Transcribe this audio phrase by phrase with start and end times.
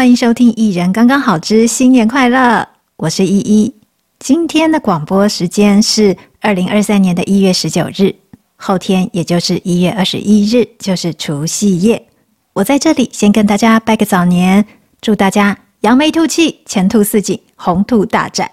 [0.00, 2.38] 欢迎收听《艺人刚刚好之新年快乐》，
[2.96, 3.74] 我是依依。
[4.18, 8.14] 今天的广播时间是二零二三年的一月十九日，
[8.56, 12.02] 后天也就是一月二十一日，就是除夕夜。
[12.54, 14.64] 我在这里先跟大家拜个早年，
[15.02, 18.50] 祝大家扬眉吐气，前途似锦，鸿兔大展。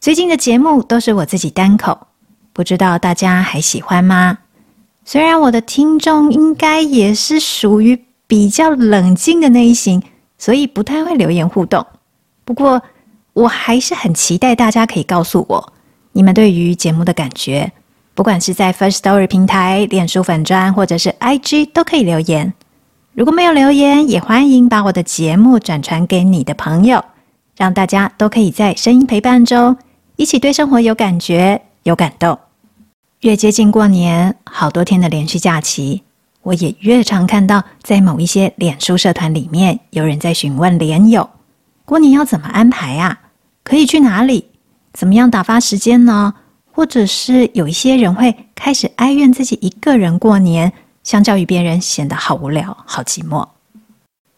[0.00, 2.06] 最近的节目都是我自己单口，
[2.52, 4.38] 不知道大家还喜欢吗？
[5.04, 8.04] 虽然我的听众应该也是属于。
[8.28, 10.02] 比较冷静的那一型，
[10.38, 11.84] 所以不太会留言互动。
[12.44, 12.80] 不过，
[13.34, 15.72] 我还是很期待大家可以告诉我
[16.12, 17.70] 你们对于节目的感觉，
[18.14, 22.54] 不管是在 First Story 平台、脸书粉专，或者是 IG，都可以留言。
[23.12, 27.04] 如果没有留言，也欢迎把我的节目转传给你的朋友，
[27.56, 29.76] 让大家都可以在声音陪伴中，
[30.16, 32.38] 一起对生活有感觉、有感动。
[33.20, 36.02] 越接近过年，好多天的连续假期。
[36.48, 41.28] 我也越常看到，在某一些脸书社团里面，有人在询问脸友：
[41.84, 43.20] 过年要怎么安排啊？
[43.62, 44.46] 可以去哪里？
[44.94, 46.32] 怎么样打发时间呢？
[46.72, 53.46] 或者是有一些人会开始哀怨自己一个人过年，相较于别人显得好无聊、好寂寞。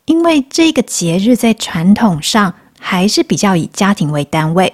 [0.06, 4.72] 因为这个节日在传统上还是比较以家庭为单位，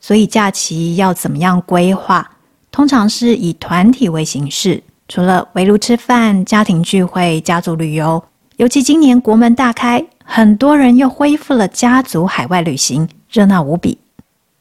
[0.00, 2.30] 所以假期要怎么样规划，
[2.70, 4.82] 通常是以团体为形式。
[5.08, 8.22] 除了围炉吃饭、家庭聚会、家族旅游，
[8.58, 13.96] 尤其今年国门大开，很多人又恢复了家族海外旅行，热闹无比。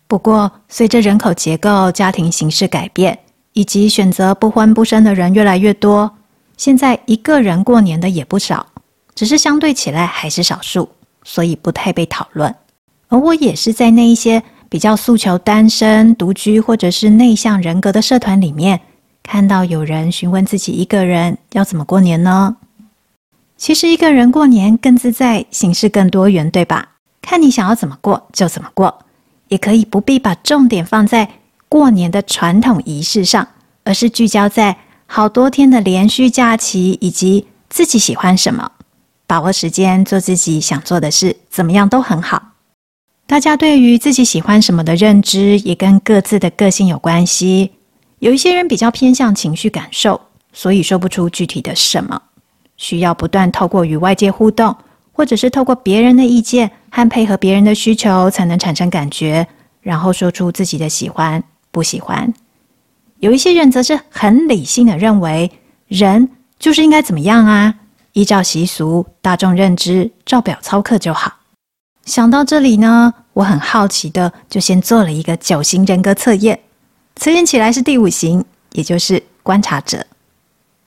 [0.07, 3.19] 不过，随着人口结构、家庭形式改变，
[3.51, 6.09] 以及选择不婚不生的人越来越多，
[6.55, 8.65] 现在一个人过年的也不少，
[9.13, 10.87] 只是相对起来还是少数，
[11.25, 12.55] 所以不太被讨论。
[13.09, 18.79] 而我也是在那一些比较诉求单身、独居或者是内向人格的社团里面。
[19.27, 22.55] 看到有人询问自己一个人要怎么过年呢？
[23.57, 26.93] 其实一个人过年更自在，形式更多元，对吧？
[27.21, 28.99] 看你想要怎么过就怎么过，
[29.49, 31.29] 也可以不必把重点放在
[31.67, 33.45] 过年的传统仪式上，
[33.83, 38.71] 而是聚焦在好多天的连续假期以及自己喜欢什么，
[39.27, 42.53] 把握时间做自己想做的事，怎么样都很好。
[43.25, 47.71] 大家对于自己喜欢什么的认知也跟各自的个性有关系。
[48.19, 50.19] 有一些人比较偏向情绪感受，
[50.51, 52.19] 所以说不出具体的什么，
[52.75, 54.75] 需要不断透过与外界互动，
[55.11, 59.47] 或者是透过别人的意见和配合别人的需求，才能产生感觉，
[59.81, 62.33] 然后说出自己的喜欢不喜欢。
[63.19, 65.51] 有一些人则是很理性的认为，
[65.87, 67.75] 人就是应该怎么样啊，
[68.13, 71.33] 依照习俗、大众认知，照表操课就好。
[72.03, 76.59] 想到这里呢，我很好奇的就先做了一个九型人格测验。
[77.19, 80.05] 测验起来是第五型，也就是观察者。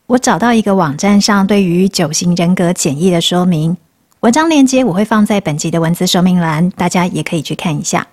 [0.07, 3.77] 我找到一个网站上对于九型人格简易的说明，
[4.21, 8.07] 文章链接我会放在本集的文字说明栏，大家也可以去看一下。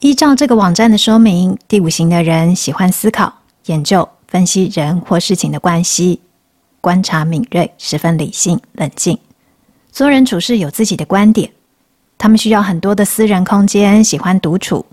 [0.00, 3.32] 依照这个网站的说明，第五型的人喜欢思考、
[3.66, 6.20] 研究、分析人或事情的关系，
[6.80, 9.18] 观察敏锐，十分理性、冷静，
[9.92, 11.50] 做人处事有自己的观点。
[12.16, 14.86] 他们需要很多的私人空间，喜欢独处。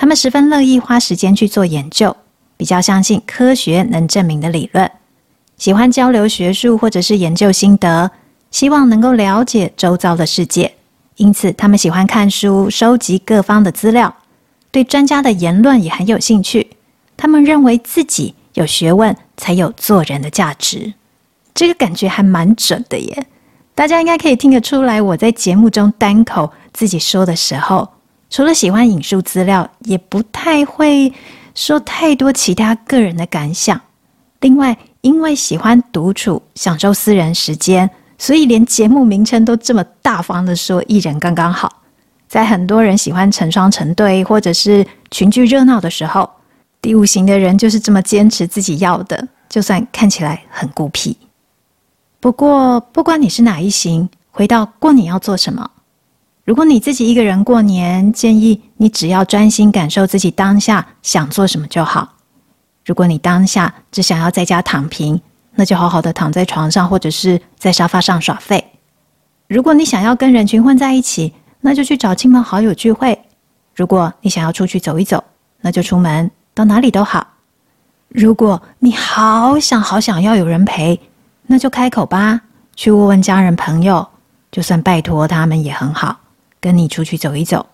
[0.00, 2.16] 他们十分乐意花时间去做研究，
[2.56, 4.88] 比较相信科学能证明的理论，
[5.56, 8.12] 喜欢交流学术或者是研究心得，
[8.52, 10.72] 希望能够了解周遭的世界。
[11.16, 14.14] 因此，他们喜欢看书，收集各方的资料，
[14.70, 16.70] 对专家的言论也很有兴趣。
[17.16, 20.94] 他们认为自己有学问才有做人的价值，
[21.52, 23.26] 这个感觉还蛮准的耶。
[23.74, 27.88] 大家应该可以听得出来，我在节目中单口自己说的时候。
[28.30, 31.12] 除了喜欢引述资料，也不太会
[31.54, 33.80] 说太多其他个人的感想。
[34.40, 37.88] 另外，因为喜欢独处、享受私人时间，
[38.18, 41.82] 所以连节目名称都这么大方的说“一人刚刚好”。
[42.28, 46.28] 在很多人喜欢成双成对或者是群聚热闹的时候，
[46.82, 51.16] 第五型的人就是这么坚持自己要的，就算看起来很孤僻。
[52.20, 55.70] 不过，不管你是哪一型，回到过年要做什么？
[56.48, 62.08] 如果你自己一个人过年，建议你只要专心感受自己当下想做什么就好。
[62.86, 65.20] 如果你当下只想要在家躺平，
[65.56, 68.64] 那就好好的躺在床上或者是在沙发上耍废。
[69.46, 73.20] 如果你想要跟人群混在一起，那就去找亲朋好友聚会。
[73.74, 75.22] 如果你想要出去走一走，
[75.60, 77.26] 那就出门，到哪里都好。
[78.08, 80.98] 如果你好想好想要有人陪，
[81.46, 82.40] 那就开口吧，
[82.74, 84.08] 去问问家人朋友，
[84.50, 86.16] 就算拜托他们也很好。
[86.60, 87.66] 跟你出去走一走，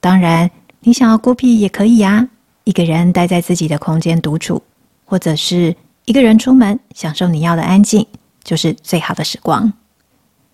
[0.00, 0.50] 当然，
[0.80, 2.28] 你想要孤僻也可以呀。
[2.64, 4.62] 一个人待在自己的空间独处，
[5.04, 5.76] 或者是
[6.06, 8.06] 一个人出门享受你要的安静，
[8.42, 9.72] 就是最好的时光。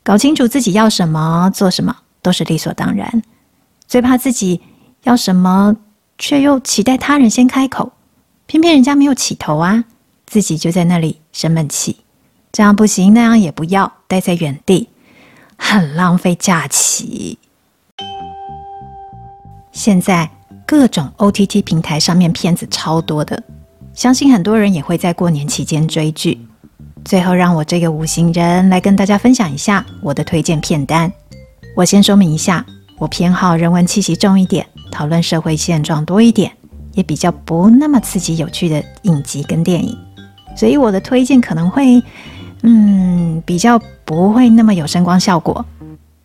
[0.03, 3.23] 搞清楚自己要什么、做什么都是理所当然，
[3.87, 4.61] 最怕自己
[5.05, 5.77] 要什么
[6.19, 7.93] 却又期待他人先开口，
[8.47, 9.85] 偏偏人家没有起头啊，
[10.27, 11.99] 自己就在那里生闷气，
[12.50, 14.88] 这样不行，那样也不要，待在原地，
[15.56, 17.38] 很浪费假期。
[19.81, 20.29] 现在
[20.67, 23.43] 各种 OTT 平台上面片子超多的，
[23.94, 26.38] 相信很多人也会在过年期间追剧。
[27.03, 31.11] 最后，让我这个五行人来跟大家分享一下我的推荐片单。
[31.75, 32.62] 我先说明一下，
[32.99, 36.53] 我偏好人文气息重一点，讨论社会现状多一点，
[36.93, 39.97] 也比较不那么刺激有趣的影集跟电影。
[40.55, 42.03] 所以我的推荐可能会，
[42.65, 45.65] 嗯，比较不会那么有声光效果。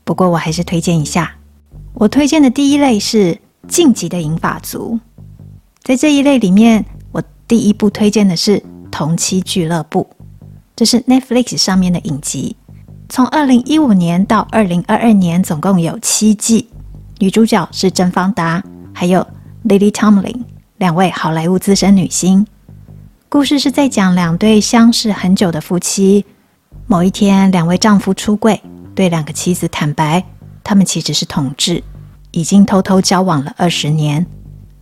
[0.04, 1.34] 不过我还是推荐一下，
[1.94, 3.34] 我推荐的第一类是
[3.68, 4.96] 《晋级的银发族》。
[5.84, 8.58] 在这一类里面，我第一部推荐的是
[8.92, 10.08] 《同妻俱乐部》。
[10.76, 12.56] 这是 Netflix 上面的影集，
[13.08, 16.70] 从二零一五年到二零二二年，总共有七季。
[17.20, 18.62] 女主角是甄方达，
[18.94, 19.26] 还有
[19.64, 20.42] Lily Tomlin
[20.78, 22.46] 两位好莱坞资深女星。
[23.30, 26.26] 故事是在讲两对相识很久的夫妻，
[26.88, 28.62] 某一天，两位丈夫出柜，
[28.94, 30.24] 对两个妻子坦白，
[30.62, 31.82] 他们其实是同志，
[32.36, 34.26] 已经偷偷交往了二十年。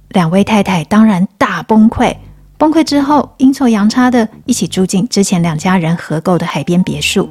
[0.09, 2.15] 两位太太当然大崩溃。
[2.57, 7.29] 崩溃之后，阴错阳差的一起住进之前两家人合购的海边别墅。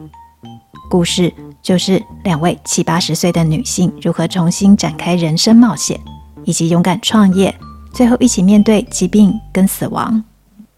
[0.89, 5.99] 故事就是两位七八十岁的女性如何重新展开人生冒险，
[6.45, 7.53] 以及勇敢创业，
[7.93, 10.23] 最后一起面对疾病跟死亡。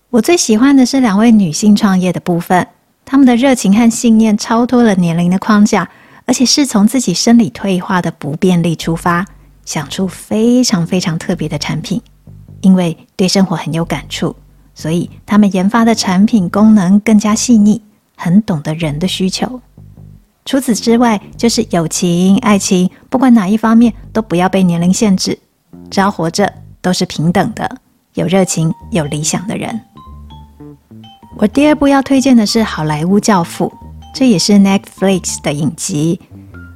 [0.08, 2.67] 我最喜欢的是两位女性创业的部分，
[3.05, 5.88] 她们的热情和信念超脱了年龄的框架，
[6.26, 9.26] 而且是从自己生理退化的不便利出发，
[9.65, 12.00] 想出非常非常特别的产品，
[12.61, 14.35] 因为对生活很有感触。
[14.75, 17.81] 所以，他们研发的产品功能更加细腻，
[18.17, 19.61] 很懂得人的需求。
[20.44, 25.38] 除此之外，就是友情、爱情，不管哪一方面，都不要被年龄限制。
[25.91, 27.79] 只要活着，都是平等的，
[28.15, 29.81] 有热情、有理想的人。
[31.37, 33.73] 我第二部要推荐的是《好莱坞教父》，
[34.15, 36.21] 这也是 Netflix 的影集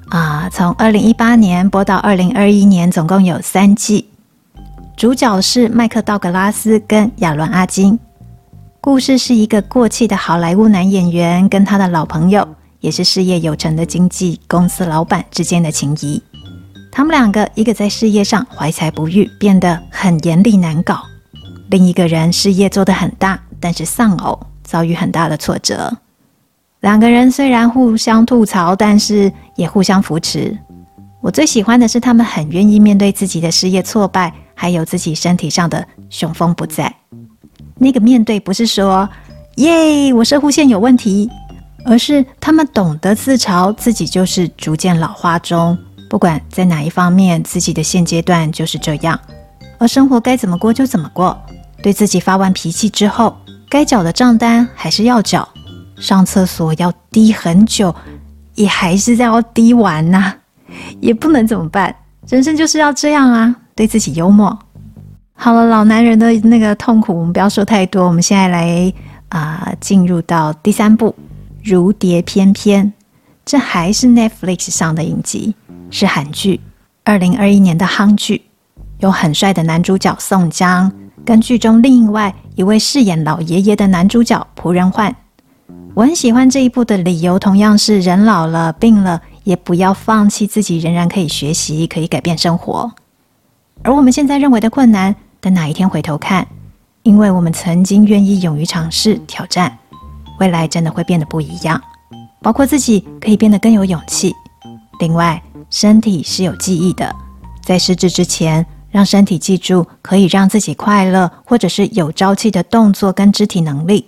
[0.09, 4.09] 啊，从二零一八年播到二零二一年，总共有三季。
[4.97, 7.97] 主角是麦克道格拉斯跟亚伦阿金。
[8.81, 12.47] 故事是一个过气的好莱坞男演员跟他的老朋友，
[12.81, 16.21] 也是事业有成的经纪公司老板之间的情谊。
[16.91, 20.97] 他们两个，一个在事业上怀才不遇，变得很严厉难搞；
[21.71, 25.97] 另一个人事业做得很大，但是丧偶，遭遇很大的挫折。
[26.81, 30.57] 两个人虽然互相吐槽，但是也互相扶持。
[31.21, 34.33] 我最喜欢的是他们很愿意面对自己的事业挫败。
[34.61, 36.93] 还有自己身体上的雄风不在，
[37.77, 39.09] 那个面对不是说
[39.55, 41.31] 耶，我摄护线有问题，
[41.85, 45.79] 而是他们懂得自嘲，自己就是逐渐老化中，
[46.11, 49.17] 不管在哪一方面，自己的现阶段就是这样，
[49.79, 51.41] 而生活该怎么过就怎么过。
[51.81, 53.37] 对自己发完脾气之后，
[53.69, 55.49] 该缴的账单还是要缴，
[56.01, 57.95] 上厕所要滴很久，
[58.55, 60.33] 也还是要滴完呐、
[61.01, 61.95] 也不能怎么办，
[62.29, 63.55] 人生就是要这样啊。
[63.75, 64.59] 对自己幽默。
[65.35, 68.05] 好了，老男人的那个痛苦，我们不要说太多。
[68.05, 68.93] 我们现在来
[69.29, 71.11] 啊、呃，进入到第三部
[71.63, 72.87] 《如蝶翩翩》，
[73.45, 75.55] 这还是 Netflix 上的影集，
[75.93, 76.61] 是韩剧，
[77.05, 78.43] 二零二一年的夯剧，
[78.99, 80.91] 有很帅的男主角宋江，
[81.25, 85.15] 跟剧中另外一位饰演老爷爷的男主角朴仁焕。
[85.99, 92.89] 我很喜欢这一部的理由，同样是人老了、病了，也不要放弃自己，仍然可以学习，可以改变生活。
[93.83, 96.47] 而我们现在认为的困难，等哪一天回头看，
[97.03, 99.77] 因为我们曾经愿意勇于尝试挑战，
[100.39, 101.83] 未来真的会变得不一样。
[102.43, 104.33] 包括自己可以变得更有勇气。
[105.01, 107.13] 另外，身体是有记忆的，
[107.61, 114.07] 在失智之前，让身体记住可以让自己快乐，或者是有朝气的动作跟肢体能力。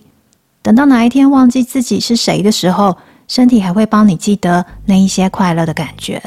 [0.63, 2.97] 等到哪一天忘记自己是谁的时候，
[3.29, 6.23] 身体还会帮你记得那一些快乐的感觉。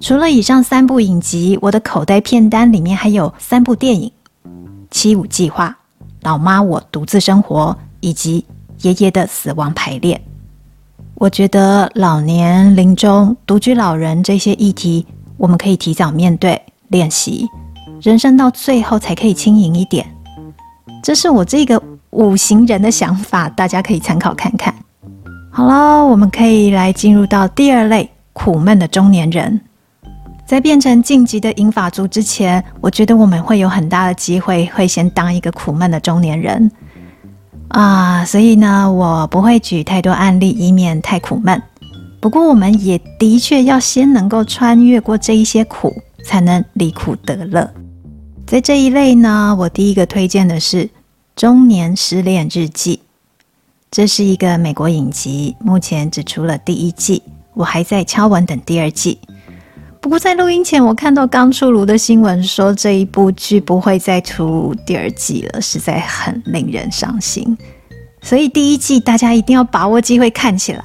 [0.00, 4.10] 除了以上三部影集，我的口袋片单里面还有三部电影：
[4.90, 5.68] 《七五计划》、
[6.22, 8.44] 《老妈我独自生活》以及
[8.86, 10.18] 《爷爷的死亡排练》。
[11.16, 17.48] 我觉得老年、临终、独居老人这些议题，我们可以提早面对、练习，
[18.02, 20.04] 人生到最后才可以轻盈一点。
[21.02, 21.80] 这是我这个
[22.14, 24.72] 五行人的想法，大家可以参考看看。
[25.50, 29.60] 好了，我们可以来进入到第二类苦闷的中年人。
[30.46, 36.70] 在变成晋级的银发族之前，我觉得我们会有很大的机会会先当一个苦闷的中年人
[37.68, 41.60] 啊，所以呢，我不会举太多案例，以免太苦闷。
[42.20, 45.94] 不过，我们也的确要先能够穿越过这一些苦，
[46.24, 47.68] 才能离苦得乐。
[48.46, 50.84] 在这一类呢，我第一个推荐的是
[51.36, 52.96] 《中年失恋日记》，
[53.90, 57.20] 这是一个美国影集，目前只出了第一季，
[57.54, 59.18] 我还在敲碗等第二季。
[60.00, 67.58] 不过在录音前，我看到刚出炉的新闻说这一部剧不会再出第二季了，实在很令人伤心。
[68.22, 70.84] 所以第一季大家一定要把握机会看起来。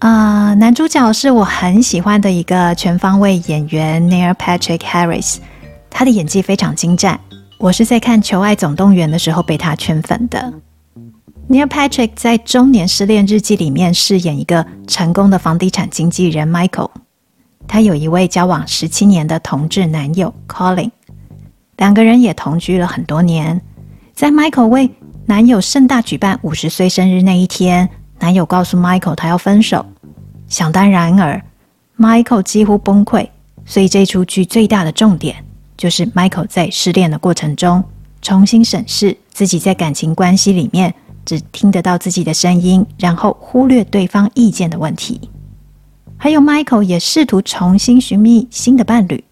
[0.00, 5.36] 啊、男主角是我很喜欢的一个全方位演员 Neil Patrick Harris，
[5.88, 7.20] 他的演技非常精湛。
[7.60, 10.50] 我是在看《求爱总动员》的时候被他圈粉的。
[11.46, 16.88] Neil Patrick 在《中年失恋日记》里面饰演一个成功的房地产经纪人 Michael。
[17.68, 20.90] 他有一位交往十七年的同志男友 Colin，
[21.76, 23.60] 两个人也同居了很多年。
[24.14, 24.90] 在 Michael 为
[25.26, 27.90] 男友盛大举办五十岁生日那一天，
[28.20, 29.84] 男友告诉 Michael 他要分手。
[30.48, 31.42] 想当然尔
[31.98, 33.28] ，Michael 几乎崩溃。
[33.66, 35.44] 所以这出剧最大的重点
[35.80, 37.82] 就是 Michael 在失恋的过程中
[38.20, 40.94] 重新审视自己在感情关系里面
[41.24, 45.18] 只听得到自己的声音，然后忽略对方意见的问题。
[46.18, 49.24] 还有，Michael 也试图重新寻觅新的伴侣，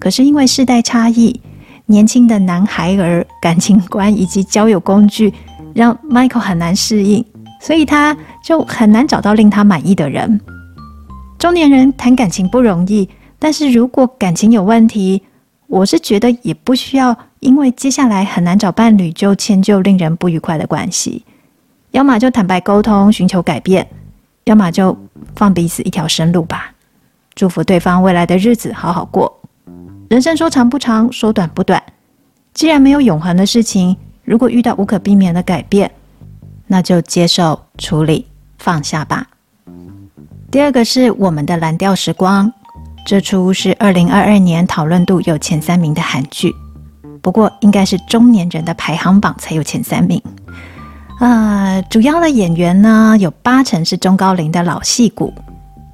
[0.00, 1.40] 可是因为世代差异，
[1.86, 5.32] 年轻的男孩儿感情观以及交友工具
[5.72, 7.24] 让 Michael 很难适应，
[7.60, 10.40] 所以他就很难找到令他满意的人。
[11.38, 13.08] 中年人谈感情不容易，
[13.38, 15.22] 但是如果感情有问题，
[15.66, 21.24] 我是觉得也不需要因为接下来很难找伴侣就迁就令人不愉快的关系，
[21.90, 23.86] 要么就坦白沟通，寻求改变。
[24.44, 24.94] 要么就
[25.34, 26.70] 放彼此一条生路吧，
[27.34, 29.40] 祝福对方未来的日子好好过。
[30.10, 31.82] 人生说长不长，说短不短。
[32.52, 35.90] 既然没有永恒的事情，如果遇到无可避免的改变，
[36.66, 38.26] 那就接受、处理、
[38.58, 39.26] 放下吧。
[40.50, 42.52] 第二个是我们的蓝调时光，
[43.04, 46.54] 这出是二零二二年讨论度有前三名的韩剧，
[47.20, 50.20] 不过应该是中年人的排行榜才有前三名。
[51.20, 55.32] 呃，主要的演员呢，有八成是中高龄的老戏骨，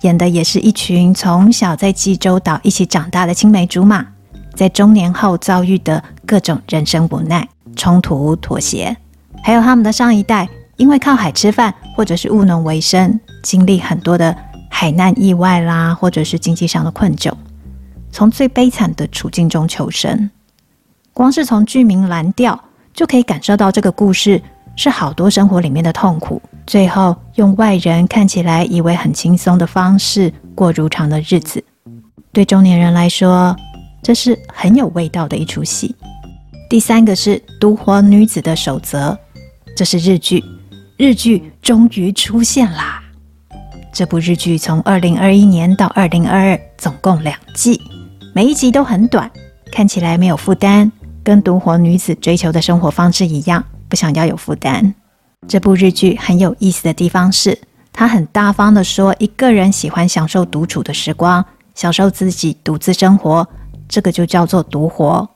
[0.03, 4.07] 演的也是一群从小在济州岛一起长大的青梅竹马，
[4.55, 8.97] 在中年后遭遇的各种人生无奈、冲突、妥协，
[9.43, 14.35] 还有他们的上一代因为靠海吃饭或者是务农为生，经历很多的
[14.71, 17.31] 海难意外啦，或者是经济上的困窘，
[18.11, 20.31] 从最悲惨的处境中求生。
[21.13, 22.59] 光是从剧名蓝调
[22.95, 24.41] 就可以感受到这个故事。
[24.77, 31.63] 是好多生活里面的痛苦，最后用外人看起来以为很轻松的方式过如常的日子。
[32.33, 33.55] 对中年人来说，
[34.03, 35.95] 这是很有味道的一出戏。
[36.71, 39.11] 第三个是《独活女子的守则》，
[39.77, 40.43] 这是日剧，
[40.97, 43.03] 日剧终于出现啦！
[43.93, 47.81] 这部日剧从二零二一年到二零二二，总共两季，
[48.33, 49.31] 每一集都很短，
[49.73, 50.91] 看起来没有负担，
[51.25, 53.65] 跟独活女子追求的生活方式一样。
[53.89, 54.95] 不想要有负担。
[55.49, 57.59] 这部日剧很有意思的地方是，
[57.93, 61.45] 他很大方的说，一个人喜欢享受独处的时光，
[61.75, 63.47] 享受自己独自生活，
[63.89, 65.29] 这个就叫做独活。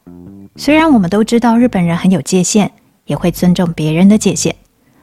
[0.55, 2.71] 虽然我们都知道日本人很有界限，
[3.07, 4.55] 也会尊重别人的界限，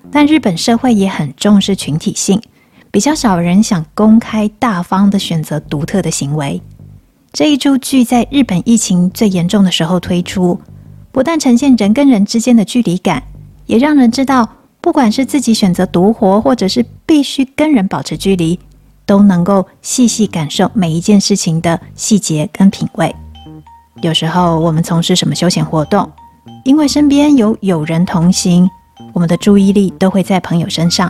[0.10, 2.42] 但日本社会也很重视群体性，
[2.92, 6.62] 比较少人想公开大方的选择独特的行为。
[7.32, 10.60] 这一出剧在日本疫情最严重的时候推出，
[11.14, 13.24] 不但呈现人跟人之间的距离感。
[13.66, 14.50] 也让人知道，
[14.82, 18.60] 不管是自己选择独活，或者是必须跟人保持距离，
[19.06, 23.16] 都能够细细感受每一件事情的细节跟品味。
[24.02, 26.12] 有时候我们从事什么休闲活动，
[26.66, 28.70] 因为身边有友人同行，
[29.14, 31.10] 我们的注意力都会在朋友身上，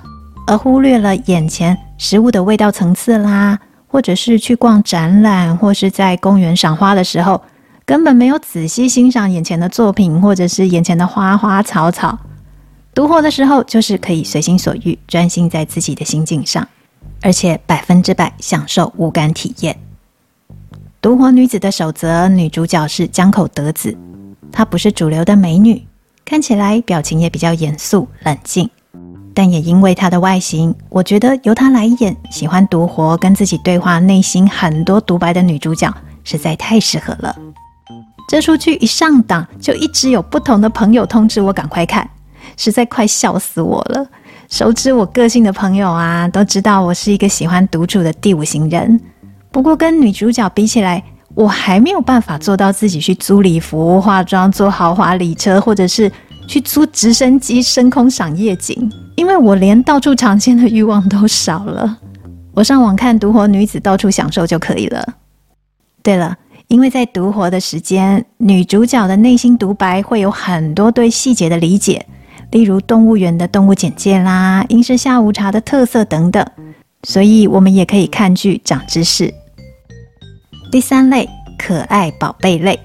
[0.51, 7.41] 而忽略了眼前食物的味道层次啦，或者是去逛展览，或是在公园赏花的时候，
[7.85, 12.19] 根本没有仔细欣赏眼前的作品，或者是眼前的花花草草。
[12.93, 16.67] 独活的时候，就是可以随心所欲，专心在自己的心境上，
[17.21, 19.77] 而且百分之百享受无感体验。
[21.01, 23.97] 独活女子的守则，女主角是江口德子，
[24.51, 25.81] 她不是主流的美女，
[26.25, 28.69] 看起来表情也比较严肃冷静，
[29.33, 37.35] 但也因为她的外形，我觉得由她来演喜欢独活、跟自己对话、内心很多独白的女主角，实在太适合了。
[38.27, 42.09] 这出剧一上档，就一直有不同的朋友通知我赶快看。
[42.57, 44.05] 实在快笑死我了！
[44.49, 48.99] 熟知我个性的朋友啊，都知道我是一个喜欢独处的第五型人。
[49.51, 51.01] 不过跟女主角比起来，
[51.33, 56.11] 我还没有办法做到自己去租礼服、化妆、坐豪华礼车，或者是
[56.47, 58.91] 去租直升机升空赏夜景。
[59.15, 61.99] 因为我连到处尝鲜的欲望都少了。
[62.53, 65.15] 我上网看独活女子到处享受就可以了。
[66.03, 66.35] 对了，
[66.67, 72.05] 因为在独活的时间，女主角的内心独白会有很多对细节的理解，
[72.51, 76.45] 例如动物园的动物简介啦、英式下午茶的特色等等，
[77.03, 79.33] 所以我们也可以看剧长知识。
[80.71, 82.79] 第三类，可爱宝贝类，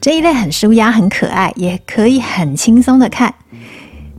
[0.00, 3.34] 这一类很舒压、很可爱，也可以很轻松的看。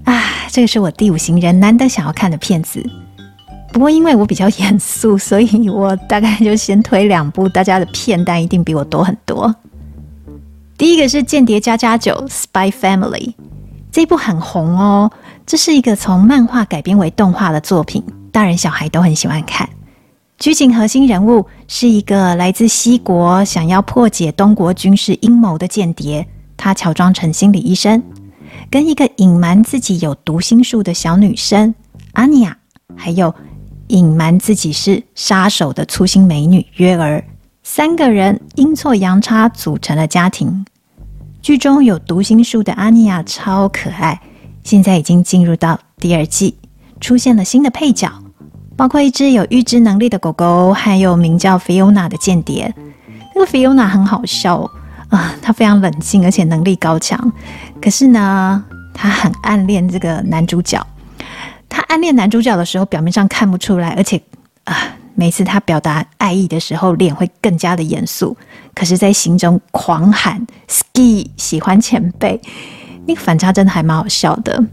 [0.05, 2.83] 啊，这个是我第五行人难得想要看的片子。
[3.73, 9.53] 不过因为我比较严肃， 所以我大概就先推两部，大家的片单一定比我多很多。
[10.77, 13.33] 第一个是《间谍家家酒》（Spy Family），
[13.91, 15.11] 这部很红哦。
[15.45, 19.67] 这是一个从漫画改编为动画的作品，大人小孩都很喜欢看。
[20.37, 28.03] 剧情核心人物是一个来自西国、想要破解东国军事阴谋的间谍，他乔装成心理医生，
[28.75, 31.73] 跟一个隐瞒自己有读心术的小女生
[32.11, 32.57] 阿尼亚，
[32.93, 33.33] 还有。
[33.87, 37.23] 隐瞒自己是杀手的粗心美女约儿，
[37.63, 40.65] 三个人阴错阳差组成了家庭。
[41.41, 44.19] 剧中有读心术的阿尼亚超可爱，
[44.61, 46.57] 现在已经进入到第二季，
[46.99, 48.11] 出现了新的配角，
[48.75, 52.75] 包括一只有预知能力的狗狗，还有名叫菲欧娜的间谍。
[53.33, 54.69] 那个菲欧娜很好笑
[55.07, 57.31] 啊，她非常冷静，而且能力高强。
[57.81, 58.63] 可是呢，
[58.93, 60.85] 她很暗恋这个男主角。
[61.67, 64.21] 他暗恋男主角的时候，表面上看不出来，而且
[64.63, 68.37] 啊，每次他表达爱意的时候，脸会更加的严肃。
[68.73, 72.39] 可是，在心中狂喊 “ski”，喜欢前辈，
[73.05, 74.63] 那个反差真的还蛮好笑的。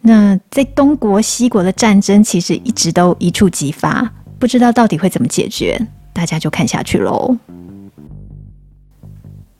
[0.00, 5.80] 那在东国西国的战争，其实一直都一触即发，不知道到底会怎么解决，
[6.12, 7.36] 大家就看下去喽。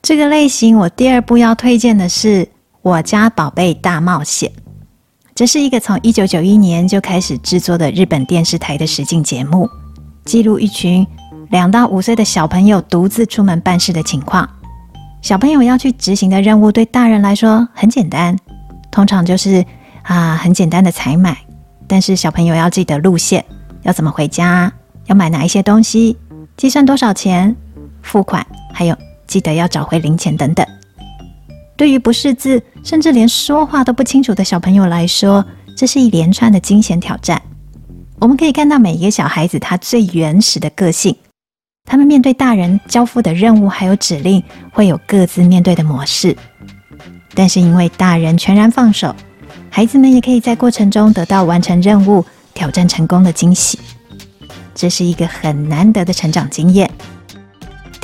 [0.02, 2.44] 这个类型，我第二部要推荐的是
[2.84, 4.50] 《我家宝贝大冒险》。
[5.34, 9.66] 这是一个从一九九一年就开始制作的日本电视台的实境节目，
[10.26, 11.04] 记录一群
[11.48, 14.46] 两到五岁的小朋友独自出门办事的情况。
[15.22, 18.38] 小朋友要去执行的任务对大人来说很简单，
[18.90, 19.64] 通常就是
[20.02, 21.34] 啊很简单的采买，
[21.88, 23.42] 但是小朋友要记得路线，
[23.80, 24.70] 要怎么回家，
[25.06, 26.18] 要买哪一些东西，
[26.58, 27.56] 计算多少钱，
[28.02, 28.94] 付款，还有
[29.26, 30.66] 记得要找回零钱等等。
[31.76, 35.44] 对于不识字，甚至连说话都不清楚的小朋友来说，
[35.76, 37.40] 这是一连串的惊险挑战。
[38.20, 41.16] 我们可以看到每一个小孩子他最原始的个性，
[41.84, 46.36] 他们面对大人交付的任务还有指令，会有各自面对的模式。
[47.34, 49.14] 但是因为大人全然放手，
[49.68, 53.78] 孩子们也可以在过程中得到完成任务、挑战成功的惊喜。
[54.76, 56.88] 这是一个很难得的成长经验。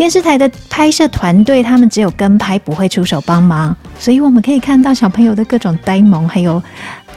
[0.01, 6.61] 电视台的拍摄团队，他们只有跟拍，不会出手帮忙，所以我们可以看到小朋友的各种呆萌，还有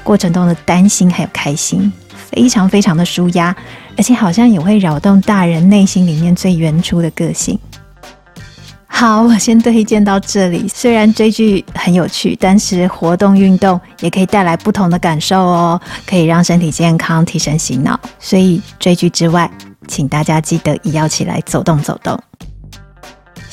[0.04, 1.90] 过程中的担心，还有开心，
[2.30, 3.56] 非常非常的舒压，
[3.96, 7.58] 而且好像也会扰动大人内心里面最原初的个性。
[8.86, 10.68] 好，我先推荐到这里。
[10.68, 17.98] 虽然追剧很有趣，但是活动运动也可以带来不同的感受哦，可以让身体健康，提神醒脑。
[18.20, 19.50] 所以追剧之外，
[19.88, 22.22] 请大家记得也要起来走动走动。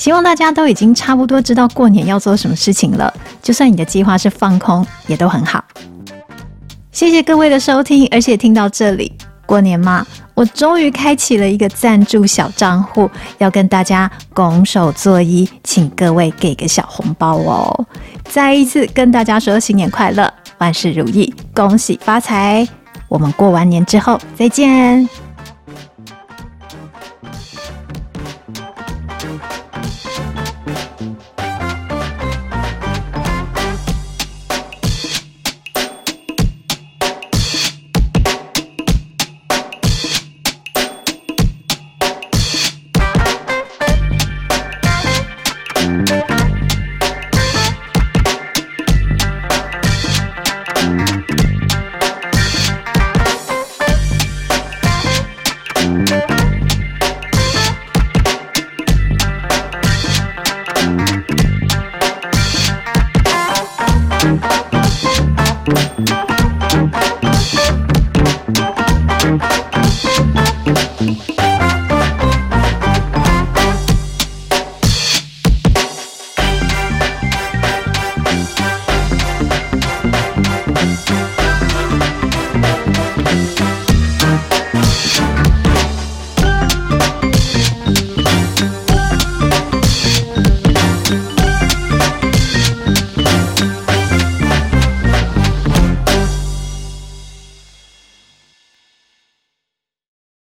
[0.00, 3.12] 希望大家都已经差不多知道过年要做什么事情了。
[3.42, 5.62] 就算你的计划是放空，也都很好。
[6.90, 9.12] 谢谢各位的收听，而且听到这里，
[9.44, 17.86] 过年嘛，我终于开启了一个赞助小账户，要跟大家拱手作揖，请各位给个小红包哦。
[18.24, 22.66] 再一次跟大家说新年快乐，万事如意，恭喜发财。
[23.06, 25.29] 我们过完年之后再见。